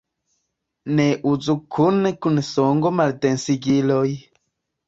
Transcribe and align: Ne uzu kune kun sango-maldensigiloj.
Ne 0.99 1.05
uzu 1.33 1.55
kune 1.77 2.13
kun 2.27 2.43
sango-maldensigiloj. 2.49 4.09